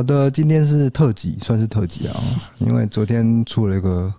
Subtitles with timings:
[0.00, 2.16] 好的，今天是特辑，算是特辑啊，
[2.56, 4.10] 因为昨天出了一个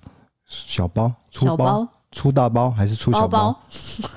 [0.48, 3.28] 小包，出包，包出大包还是出小包？
[3.28, 4.10] 包包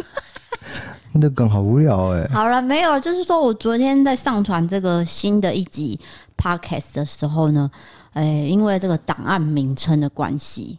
[1.19, 2.29] 那梗好无聊哎、欸。
[2.35, 5.99] 好了，没有了，就是说我昨天在上传这个新的一集
[6.37, 7.71] podcast 的时候呢，
[8.13, 10.79] 哎、欸，因为这个档案名称的关系，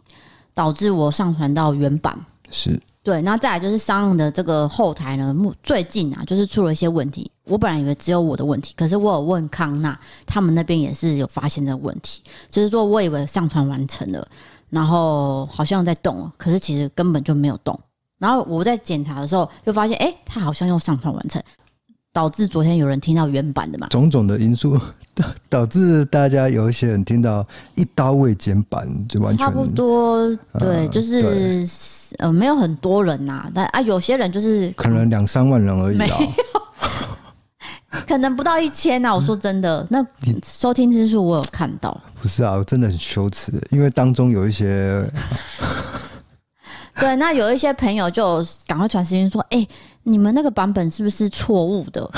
[0.54, 2.16] 导致我上传到原版
[2.52, 2.80] 是。
[3.06, 7.30] 对，那再来就是商用的这个后台呢，最近啊，就是出了一些问题。
[7.44, 9.96] 我本来以为只有我的问题，可是我有问康纳，
[10.26, 12.20] 他们那边也是有发现这个问题。
[12.50, 14.26] 就是说我以为上传完成了，
[14.70, 17.78] 然后好像在动，可是其实根本就没有动。
[18.18, 21.40] 然后我在检查的时候，又发现，哎，它好像又上传完成。
[22.16, 23.88] 导致昨天有人听到原版的嘛？
[23.90, 24.74] 种种的因素
[25.14, 25.26] 导
[25.60, 30.26] 导致大家有一些人听到一刀未剪版，就完全差不多。
[30.58, 31.66] 对，就是对
[32.20, 36.18] 呃，没有很多人呐、啊，但啊，有些人就是可能两三万人而已啊，
[38.08, 39.14] 可能不到一千呐。
[39.14, 40.02] 我说真的，那
[40.42, 42.00] 收听次数我有看到。
[42.22, 45.04] 不是啊，我真的很羞耻，因为当中有一些。
[46.98, 49.68] 对，那有一些朋友就赶快传私信说：“哎、欸，
[50.04, 52.08] 你们那个版本是不是错误的？”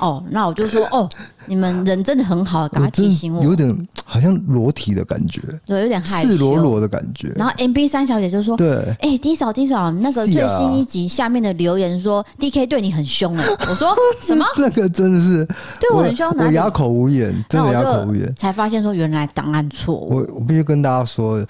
[0.00, 1.08] 哦，那我就说：“哦，
[1.46, 7.28] 你们人真的很好，赶快提醒我。”有点好像裸体的感觉，对，有点害羞，赤裸裸的感觉。
[7.36, 14.44] 然后 MB 三小姐就说：“对，哎、欸，D 嫂 D 嫂，那个最新一集下面的留言说 DK 对你很凶哎。”我说： “什么？
[14.56, 15.44] 那个真的是
[15.80, 20.16] 对我很凶，我哑口无言，真的哑口无言。”才发现说原来档案错误。
[20.16, 21.44] 我我必须跟大家说，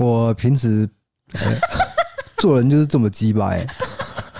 [0.00, 0.88] 我平时。
[1.34, 1.83] 欸
[2.44, 3.66] 做人就是这么鸡掰，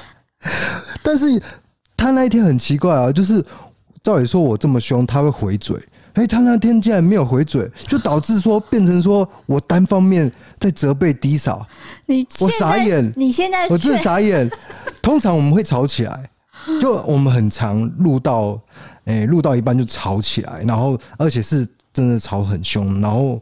[1.02, 1.42] 但是
[1.96, 3.42] 他那一天很奇怪啊，就是
[4.02, 11.66] 照理说我这么凶，他会回嘴，哎，他那天竟然没有回嘴，就导致说变成说我单方面在责备低嫂，
[12.04, 14.50] 你我傻眼，你现在我真的傻眼。
[15.00, 16.28] 通常我们会吵起来，
[16.78, 18.60] 就我们很常录到，
[19.06, 23.40] 哎，录到一半就吵起来，然后而且是真的吵很凶，然后。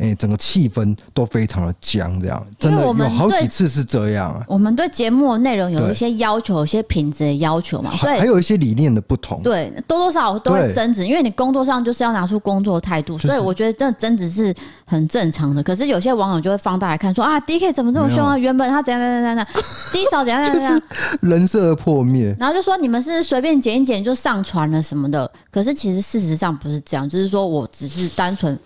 [0.00, 4.42] 哎、欸，整个气氛都非常的僵，这样真的有好几次是这样。
[4.48, 9.42] 我们对节目的内容有一些要求，有一些品质的要求嘛，所以还有一些理念的不同。
[9.42, 14.54] 对，多多少少都会争执，因为你工作上就是要拿出工作态度，所以我觉得这争执是
[14.86, 15.62] 很正常的。
[15.62, 18.38] 可是有些网友就会放大来看，说啊，DK 怎么这么凶啊？
[18.38, 19.46] 原本他怎样怎样怎样
[19.92, 20.82] ，D 嫂怎样怎样怎样，
[21.20, 22.34] 人设破灭。
[22.40, 28.58] 然后就说你们是随便剪一剪就上传了什么的，可是其实事实上不是这样，就是说我只是单纯。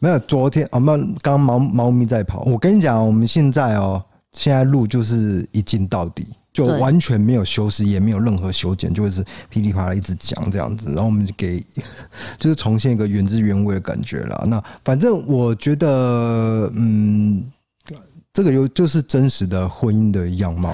[0.00, 2.42] 没有，昨天我们刚猫猫咪在跑。
[2.42, 10.88] 我跟你讲，我们现在哦，现在路就是一镜到底，就完全没有修饰，也没有任何修剪，就是噼里啪啦一直讲这样子。
[10.92, 11.58] 然后我们就给，
[12.38, 14.44] 就是重现一个原汁原味的感觉了。
[14.46, 17.44] 那反正我觉得，嗯，
[18.32, 20.72] 这个又就是真实的婚姻的样貌，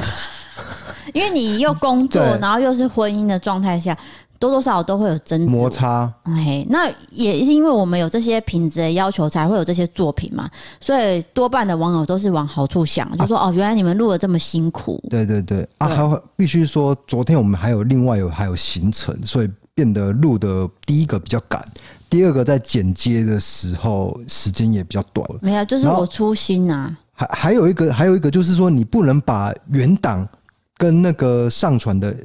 [1.14, 3.96] 因为你又工作， 然后又是婚姻的状态下。
[4.38, 10.50] 多多少少都会有争执摩擦，哎，那也是因为我们有这些品质的要求，才会有这些作品嘛。
[10.80, 15.02] 所以多半的网友都是往好处想，就说哦，原来你们录的这么辛苦。
[15.08, 21.64] 对对对啊，还必须说，昨天我们还有另外有还有行程，所以变得录的第一个比较赶，
[22.10, 25.26] 第二个在剪接的时候时间也比较短。
[25.40, 26.96] 没有，就是我粗心啊。
[27.16, 30.28] 还还有一个，还有一个就是说，你不能把原档
[30.76, 32.16] 跟那个上传的。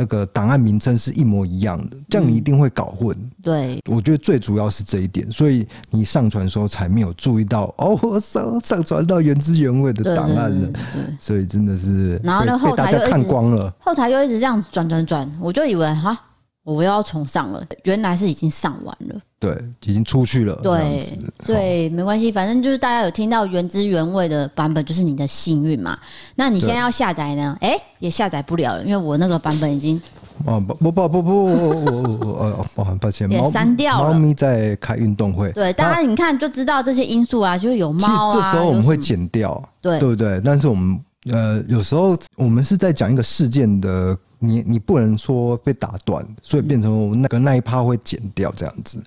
[0.00, 3.16] 那个档案名称是一模一样的，这样你一定会搞混。
[3.18, 10.68] 嗯、对，我觉得最主要是这一点，所以你上传的时候才没有注意到 哦，我上上传到原汁原味的档案了。
[10.68, 16.16] 对，所以真的是，然后呢，后台就看光了，后台就一直这样子转转转，我就以为哈，
[16.62, 19.20] 我又要重上了，原来是已经上完了。
[19.40, 20.58] 对，已经出去了。
[20.62, 21.06] 对，
[21.44, 25.96] 所以没关系，反正就是大家有听到原汁原味的版本，就是你的幸运嘛。
[26.34, 27.56] 那你现在要下载呢？
[27.60, 30.00] 哎、欸，也下载不了了，因为我那个版本已经……
[30.44, 34.12] 哦不不不不不，呃，很抱歉，也删掉了。
[34.12, 35.52] 猫咪在开运动会。
[35.52, 38.34] 对，大家你看就知道这些因素啊，就是有猫啊。
[38.34, 40.40] 这时候我们会剪掉，对对不对？
[40.44, 44.16] 但是我们呃，有时候我们是在讲一个事件的。
[44.38, 49.02] 你你不能说被打断，所以变成我们那个那一趴会剪掉这样子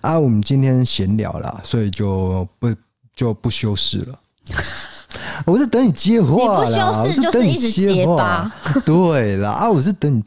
[0.00, 0.18] 啊。
[0.18, 2.74] 我们今天闲聊啦，所以就不
[3.16, 4.18] 就不修饰了。
[5.46, 8.54] 我是等你接话啦，你不修饰就是一直接吧。
[8.84, 10.22] 对啦啊，我是等你，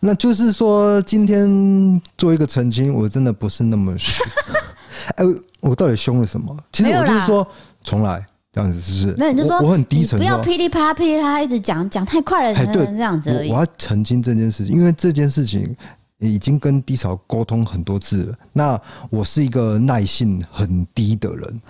[0.00, 4.24] 那就是说今天做一个澄清，我真的不是那么凶。
[5.16, 5.24] 哎，
[5.60, 6.56] 我到底凶了什么？
[6.72, 7.46] 其实我就是说
[7.82, 8.24] 重来。
[8.58, 9.16] 这样子是不是？
[9.16, 13.50] 没有，你就说我很低沉，不要噼里啪啦、噼里啪啦一直讲，讲太快了才能这样子而已。
[13.50, 15.74] 我要澄清这件事情，因为这件事情
[16.18, 18.34] 已经跟低潮沟通很多次了。
[18.52, 21.60] 那我是一个耐性很低的人，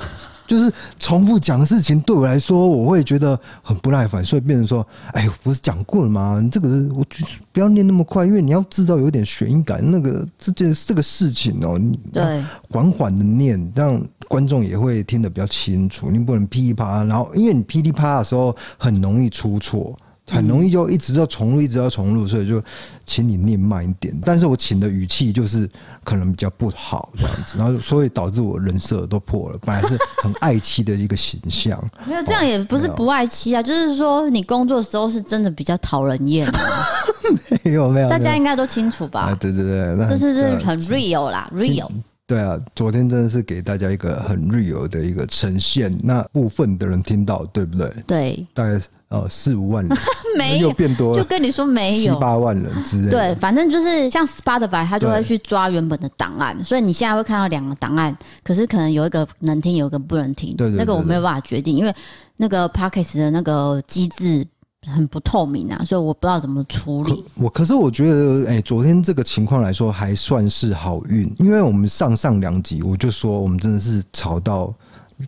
[0.49, 6.41] 就是重复讲的事情对我来说，我会觉得很不耐烦，所以变成说，哎，我不是讲过了吗？
[6.43, 9.81] 你这个我就是不要念那么快，因为你要制造有点悬疑感。
[9.81, 16.11] 那个这件这个事情哦，你对，缓缓的念，让观众也会听得比较清楚。
[16.11, 19.94] 你不能噼里啪啦，然后因为你噼里啪啦的时候很容易出错。
[20.29, 22.63] 很容易就一直要重录，一直要重录，所以就
[23.07, 24.15] 请你念慢一点。
[24.25, 25.69] 但是我请的语气就是
[26.05, 29.59] 可能比较不好这样子，然后所以导致我人设都破了。
[29.63, 36.47] 本来是很爱妻的一个形象，没有这样也不是不爱妻啊，就是说你工作的时候是真的比较讨人厌。
[37.65, 39.37] 没有没有，大家应该都清楚吧？
[39.39, 41.89] 对对对，那就是是很 real 啦，real。
[42.29, 47.91] 对啊，昨天真的是给大家一个很 real 的一个呈现，那部分的人听到，对不对？
[48.07, 48.79] 对，大概
[49.09, 49.99] 呃四五万人，
[50.37, 53.11] 没有变多，就跟你说没有七八万人之类。
[53.11, 58.15] 对，反正就是像 Spotify，他就会去抓原本的档案，所以你现在会看到两个档案，
[58.45, 60.55] 可是可能有一个能听，有一个不能听。
[60.77, 61.95] 那个我没有办法决定，因为
[62.37, 64.47] 那个 Podcast 的那个机制。
[64.87, 67.25] 很不透明啊，所以我不知道怎么处理。
[67.35, 74.73] 我可是我觉得，哎、欸，昨天这个情况来说还算是好运，因为我们上上两集我就说我们真的是吵到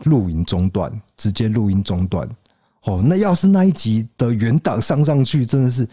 [0.05, 2.29] 录音中断，直接录音中断。
[2.85, 5.87] 哦，那要是那一集的原档上上去，真的是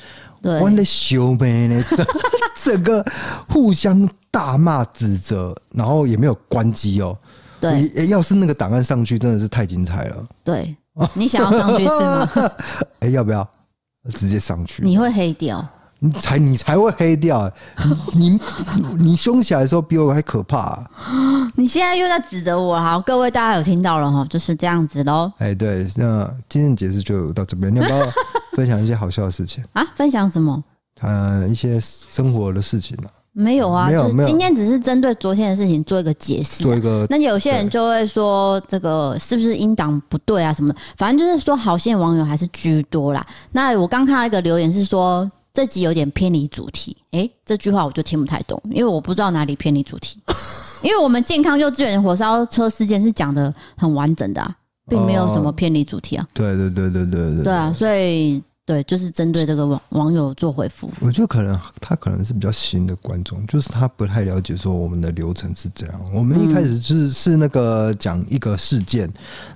[0.43, 2.05] 玩的羞呗呢，整
[2.63, 3.05] 整个
[3.49, 7.17] 互相大骂指责，然后也没有关机哦。
[7.59, 10.27] 对，要是那个档案上去，真的是太精彩了。
[10.45, 10.73] 对，
[11.13, 12.29] 你想要上去是吗？
[12.99, 13.47] 哎、欸，要不要？
[14.13, 15.67] 直接上去，你会黑掉，
[15.99, 17.51] 你才你才会黑掉。
[18.15, 18.39] 你你，
[18.97, 20.89] 你凶起来的时候比我还可怕啊。
[21.55, 25.29] 你现在又在指责我，好，各位大家有听到了哈，就是这样子喽。
[25.39, 27.99] 哎，对，那今天解释就到这边，你要不要
[28.53, 29.85] 分享一些好笑的事情啊？
[29.95, 30.63] 分享什么？
[31.01, 33.09] 呃，一些生活的事情呢？
[33.39, 37.05] 没有啊，就今天只是针对昨天的事情做一个解释，做一个。
[37.07, 40.51] 那有些人就会说这个是不是音档不对啊？
[40.51, 40.73] 什么？
[40.97, 43.23] 反正就是说好心的网友还是居多啦。
[43.51, 50.19] 那我刚看到一个留言是说这集有点偏离主题，诶，这句话我就听不太懂，因为我不知道哪里偏离主题。
[50.81, 54.55] 因为我们健康幼稚园火烧车事件是讲的很完整的啊，
[54.89, 56.27] 并没有什么偏离主题啊。
[56.33, 57.43] 对对对对对对。
[57.43, 58.41] 对啊，所以。
[58.67, 60.91] 对，就是针对这个网网友做回复。
[60.99, 66.01] 我觉得可能他可能是比较新的观众，就是他不太了解说我们的流程是这样。
[66.13, 69.09] 我们一开始是是那个讲一个事件，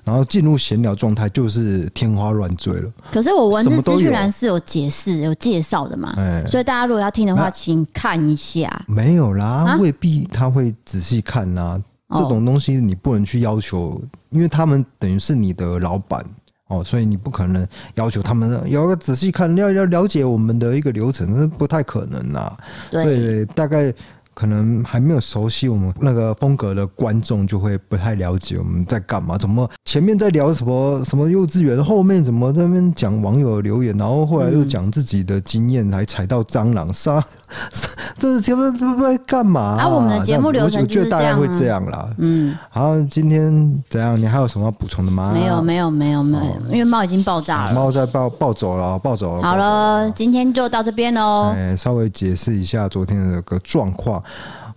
[0.06, 2.90] 然后进入闲聊状态，就是天花乱坠了。
[3.12, 6.16] 可是我文字资讯栏是有解释、有介绍的嘛？
[6.48, 8.86] 所以大家如果要听的话，请看一下。
[8.88, 11.78] 没有啦，未必他会仔细看呐。
[12.14, 16.26] 这种东西你不能去要求，因为他们等于是你的老板。
[16.72, 22.58] 哦，所以你不可能要求他们要个仔细看，要要了解我们的一个流程，那不太可能啦。
[22.90, 23.94] 对，所以大概。
[24.34, 37.24] 可能还没有熟悉我们那个风格的观众就会不太了解我们在干嘛，怎么前面在聊什么什么幼稚园，后面怎么在那边讲网友留言，然后后来又讲自己的经验，还踩到蟑螂杀，
[38.18, 39.78] 这是节目这不在干嘛？
[39.80, 42.10] 啊，我们的节目流程就大概会这样啦。
[42.18, 44.16] 嗯，好，今天怎样？
[44.20, 45.32] 你还有什么要补充的吗？
[45.34, 49.44] 没有，没有，没有，没有，因为猫已经爆炸了，猫在抱抱走了，抱走了。
[49.44, 51.54] 好了，今天就到这边喽。
[51.56, 54.22] 哎，稍微解释一下昨天的个状况。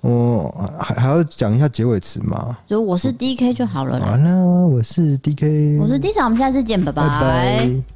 [0.01, 2.55] 我还还要讲一下结尾词吗？
[2.69, 4.09] 就我是 DK 就好了啦。
[4.09, 7.03] 完了，我是 DK，我是 D 嫂，我们下次见，拜拜。
[7.03, 7.94] 拜拜。